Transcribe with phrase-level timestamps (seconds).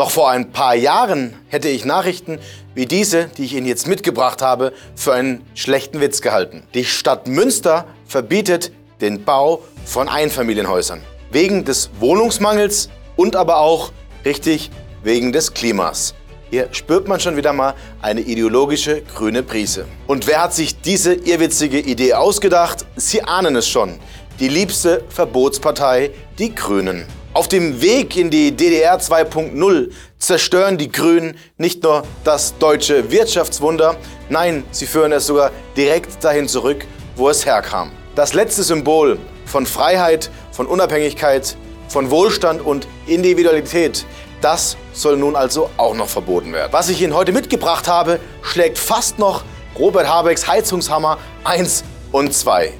[0.00, 2.38] Noch vor ein paar Jahren hätte ich Nachrichten
[2.74, 6.62] wie diese, die ich Ihnen jetzt mitgebracht habe, für einen schlechten Witz gehalten.
[6.72, 11.02] Die Stadt Münster verbietet den Bau von Einfamilienhäusern.
[11.30, 13.92] Wegen des Wohnungsmangels und aber auch,
[14.24, 14.70] richtig,
[15.02, 16.14] wegen des Klimas.
[16.48, 19.84] Hier spürt man schon wieder mal eine ideologische grüne Prise.
[20.06, 22.86] Und wer hat sich diese irrwitzige Idee ausgedacht?
[22.96, 23.98] Sie ahnen es schon.
[24.38, 27.04] Die liebste Verbotspartei, die Grünen.
[27.32, 33.94] Auf dem Weg in die DDR 2.0 zerstören die Grünen nicht nur das deutsche Wirtschaftswunder,
[34.28, 36.84] nein, sie führen es sogar direkt dahin zurück,
[37.14, 37.92] wo es herkam.
[38.16, 39.16] Das letzte Symbol
[39.46, 41.56] von Freiheit, von Unabhängigkeit,
[41.86, 44.04] von Wohlstand und Individualität,
[44.40, 46.72] das soll nun also auch noch verboten werden.
[46.72, 49.44] Was ich Ihnen heute mitgebracht habe, schlägt fast noch
[49.78, 52.72] Robert Habecks Heizungshammer 1 und 2.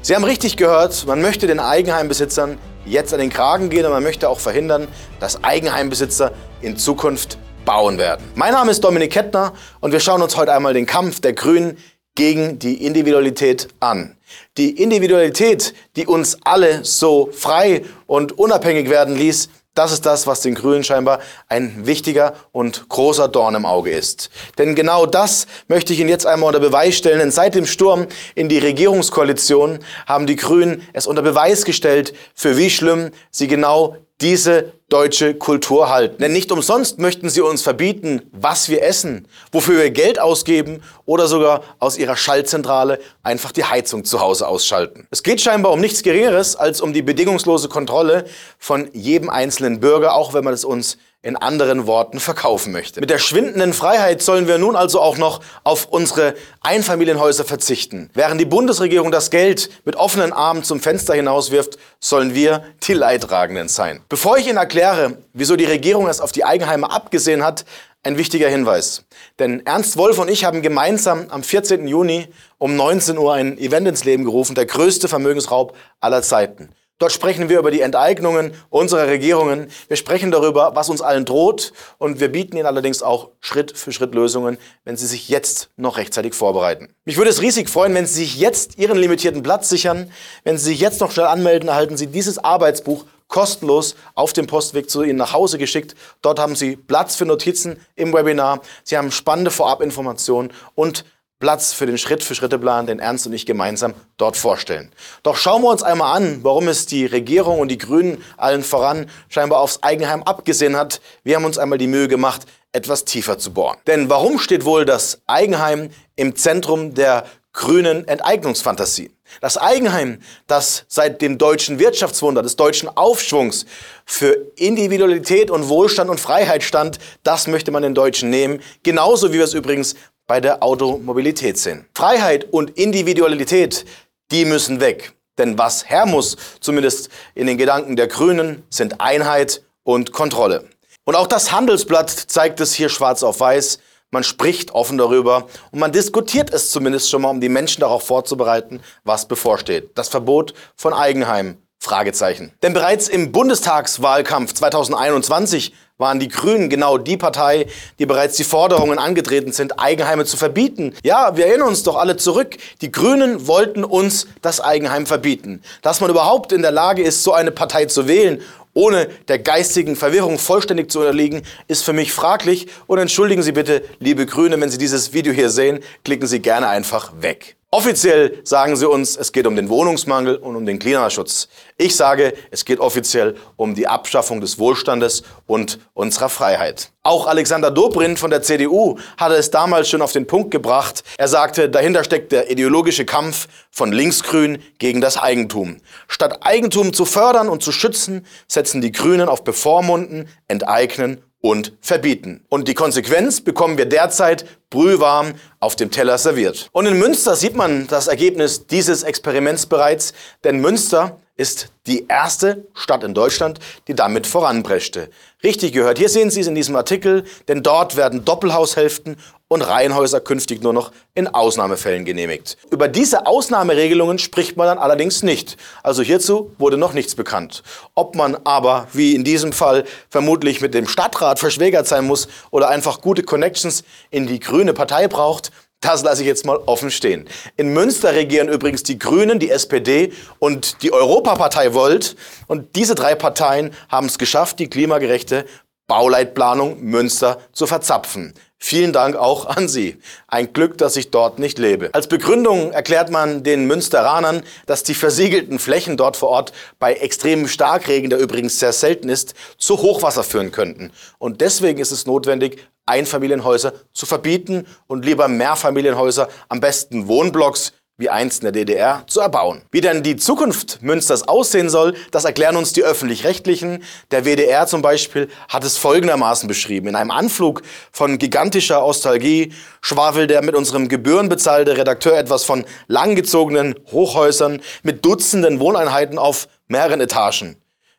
[0.00, 4.02] Sie haben richtig gehört, man möchte den Eigenheimbesitzern jetzt an den Kragen gehen und man
[4.02, 4.88] möchte auch verhindern,
[5.20, 6.32] dass Eigenheimbesitzer
[6.62, 8.24] in Zukunft bauen werden.
[8.34, 11.76] Mein Name ist Dominik Kettner und wir schauen uns heute einmal den Kampf der Grünen
[12.14, 14.16] gegen die Individualität an.
[14.56, 20.40] Die Individualität, die uns alle so frei und unabhängig werden ließ, das ist das, was
[20.40, 24.30] den Grünen scheinbar ein wichtiger und großer Dorn im Auge ist.
[24.58, 27.18] Denn genau das möchte ich Ihnen jetzt einmal unter Beweis stellen.
[27.18, 32.56] Denn seit dem Sturm in die Regierungskoalition haben die Grünen es unter Beweis gestellt, für
[32.56, 36.22] wie schlimm sie genau diese deutsche Kultur halten.
[36.22, 41.26] Denn nicht umsonst möchten sie uns verbieten, was wir essen, wofür wir Geld ausgeben oder
[41.26, 45.06] sogar aus ihrer Schaltzentrale einfach die Heizung zu Hause ausschalten.
[45.10, 48.24] Es geht scheinbar um nichts Geringeres als um die bedingungslose Kontrolle
[48.58, 53.00] von jedem einzelnen Bürger, auch wenn man es uns in anderen Worten verkaufen möchte.
[53.00, 58.10] Mit der schwindenden Freiheit sollen wir nun also auch noch auf unsere Einfamilienhäuser verzichten.
[58.14, 63.68] Während die Bundesregierung das Geld mit offenen Armen zum Fenster hinauswirft, sollen wir die Leidtragenden
[63.68, 64.02] sein.
[64.08, 67.64] Bevor ich Ihnen erkläre, wieso die Regierung es auf die Eigenheime abgesehen hat,
[68.04, 69.04] ein wichtiger Hinweis.
[69.40, 71.88] Denn Ernst Wolf und ich haben gemeinsam am 14.
[71.88, 72.28] Juni
[72.58, 76.70] um 19 Uhr ein Event ins Leben gerufen, der größte Vermögensraub aller Zeiten.
[76.98, 79.68] Dort sprechen wir über die Enteignungen unserer Regierungen.
[79.88, 81.74] Wir sprechen darüber, was uns allen droht.
[81.98, 85.98] Und wir bieten Ihnen allerdings auch Schritt für Schritt Lösungen, wenn Sie sich jetzt noch
[85.98, 86.88] rechtzeitig vorbereiten.
[87.04, 90.10] Mich würde es riesig freuen, wenn Sie sich jetzt Ihren limitierten Platz sichern.
[90.44, 94.88] Wenn Sie sich jetzt noch schnell anmelden, erhalten Sie dieses Arbeitsbuch kostenlos auf dem Postweg
[94.88, 95.94] zu Ihnen nach Hause geschickt.
[96.22, 98.62] Dort haben Sie Platz für Notizen im Webinar.
[98.84, 101.04] Sie haben spannende Vorabinformationen und
[101.38, 104.90] Platz für den Schritt-für-Schritte-Plan, den Ernst und ich gemeinsam dort vorstellen.
[105.22, 109.10] Doch schauen wir uns einmal an, warum es die Regierung und die Grünen allen voran
[109.28, 111.02] scheinbar aufs Eigenheim abgesehen hat.
[111.24, 113.76] Wir haben uns einmal die Mühe gemacht, etwas tiefer zu bohren.
[113.86, 119.10] Denn warum steht wohl das Eigenheim im Zentrum der grünen Enteignungsfantasie?
[119.40, 123.66] Das Eigenheim, das seit dem deutschen Wirtschaftswunder, des deutschen Aufschwungs
[124.04, 128.62] für Individualität und Wohlstand und Freiheit stand, das möchte man den Deutschen nehmen.
[128.82, 131.86] Genauso wie wir es übrigens bei der Automobilität sind.
[131.94, 133.84] Freiheit und Individualität,
[134.30, 135.12] die müssen weg.
[135.38, 140.68] Denn was her muss, zumindest in den Gedanken der Grünen, sind Einheit und Kontrolle.
[141.04, 143.78] Und auch das Handelsblatt zeigt es hier schwarz auf weiß.
[144.10, 148.04] Man spricht offen darüber und man diskutiert es zumindest schon mal, um die Menschen darauf
[148.04, 149.90] vorzubereiten, was bevorsteht.
[149.94, 151.58] Das Verbot von Eigenheim.
[151.78, 152.52] Fragezeichen.
[152.62, 157.66] Denn bereits im Bundestagswahlkampf 2021 waren die Grünen genau die Partei,
[157.98, 160.94] die bereits die Forderungen angetreten sind, Eigenheime zu verbieten.
[161.02, 162.56] Ja, wir erinnern uns doch alle zurück.
[162.82, 165.62] Die Grünen wollten uns das Eigenheim verbieten.
[165.82, 168.42] Dass man überhaupt in der Lage ist, so eine Partei zu wählen,
[168.74, 172.68] ohne der geistigen Verwirrung vollständig zu unterliegen, ist für mich fraglich.
[172.86, 176.68] Und entschuldigen Sie bitte, liebe Grüne, wenn Sie dieses Video hier sehen, klicken Sie gerne
[176.68, 177.56] einfach weg.
[177.72, 181.48] Offiziell sagen sie uns, es geht um den Wohnungsmangel und um den Klimaschutz.
[181.76, 186.92] Ich sage, es geht offiziell um die Abschaffung des Wohlstandes und unserer Freiheit.
[187.02, 191.02] Auch Alexander Dobrindt von der CDU hatte es damals schon auf den Punkt gebracht.
[191.18, 195.78] Er sagte, dahinter steckt der ideologische Kampf von Linksgrün gegen das Eigentum.
[196.06, 202.44] Statt Eigentum zu fördern und zu schützen, setzen die Grünen auf Bevormunden, Enteignen und verbieten.
[202.48, 206.68] Und die Konsequenz bekommen wir derzeit brühwarm auf dem Teller serviert.
[206.72, 210.12] Und in Münster sieht man das Ergebnis dieses Experiments bereits,
[210.44, 215.10] denn Münster ist die erste Stadt in Deutschland, die damit voranpreschte.
[215.44, 219.16] Richtig gehört, hier sehen Sie es in diesem Artikel, denn dort werden Doppelhaushälften
[219.48, 222.56] und Reihenhäuser künftig nur noch in Ausnahmefällen genehmigt.
[222.70, 225.56] Über diese Ausnahmeregelungen spricht man dann allerdings nicht.
[225.82, 227.62] Also hierzu wurde noch nichts bekannt.
[227.94, 232.68] Ob man aber, wie in diesem Fall, vermutlich mit dem Stadtrat verschwägert sein muss oder
[232.68, 237.28] einfach gute Connections in die grüne Partei braucht, das lasse ich jetzt mal offen stehen.
[237.56, 242.16] In Münster regieren übrigens die Grünen, die SPD und die Europapartei Volt.
[242.46, 245.44] Und diese drei Parteien haben es geschafft, die klimagerechte
[245.86, 248.34] Bauleitplanung Münster zu verzapfen.
[248.68, 249.96] Vielen Dank auch an Sie.
[250.26, 251.90] Ein Glück, dass ich dort nicht lebe.
[251.92, 257.46] Als Begründung erklärt man den Münsteranern, dass die versiegelten Flächen dort vor Ort bei extremem
[257.46, 260.90] Starkregen, der übrigens sehr selten ist, zu Hochwasser führen könnten.
[261.18, 268.10] Und deswegen ist es notwendig, Einfamilienhäuser zu verbieten und lieber Mehrfamilienhäuser, am besten Wohnblocks, wie
[268.10, 269.62] einst in der DDR, zu erbauen.
[269.70, 273.82] Wie denn die Zukunft Münsters aussehen soll, das erklären uns die Öffentlich-Rechtlichen.
[274.10, 276.88] Der WDR zum Beispiel hat es folgendermaßen beschrieben.
[276.88, 277.62] In einem Anflug
[277.92, 285.04] von gigantischer Ostalgie schwafelt der mit unserem Gebühren bezahlte Redakteur etwas von langgezogenen Hochhäusern mit
[285.04, 287.56] Dutzenden Wohneinheiten auf mehreren Etagen.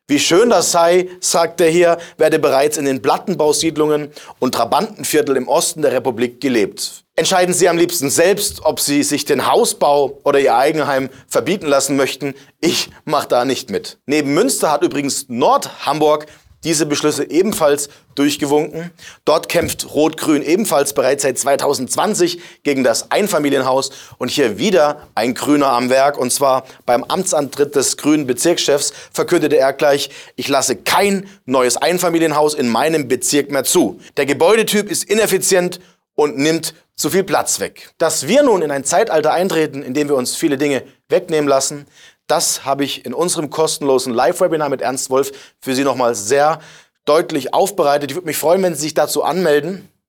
[0.10, 4.10] Wie schön das sei, sagt er hier, werde bereits in den Plattenbausiedlungen
[4.40, 7.04] und Trabantenviertel im Osten der Republik gelebt.
[7.18, 11.98] Entscheiden Sie am liebsten selbst, ob Sie sich den Hausbau oder Ihr Eigenheim verbieten lassen
[11.98, 12.36] möchten.
[12.62, 13.98] Ich mache da nicht mit.
[14.06, 16.28] Neben Münster hat übrigens Nord-Hamburg
[16.68, 18.92] diese Beschlüsse ebenfalls durchgewunken.
[19.24, 25.70] Dort kämpft Rot-Grün ebenfalls bereits seit 2020 gegen das Einfamilienhaus und hier wieder ein Grüner
[25.70, 31.30] am Werk und zwar beim Amtsantritt des grünen Bezirkschefs verkündete er gleich, ich lasse kein
[31.46, 34.02] neues Einfamilienhaus in meinem Bezirk mehr zu.
[34.18, 35.80] Der Gebäudetyp ist ineffizient
[36.16, 37.92] und nimmt zu viel Platz weg.
[37.98, 41.86] Dass wir nun in ein Zeitalter eintreten, in dem wir uns viele Dinge wegnehmen lassen,
[42.28, 46.60] das habe ich in unserem kostenlosen Live-Webinar mit Ernst Wolf für Sie nochmal sehr
[47.06, 48.12] deutlich aufbereitet.
[48.12, 49.90] Ich würde mich freuen, wenn Sie sich dazu anmelden.